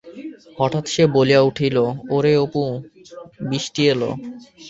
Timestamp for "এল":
3.91-4.01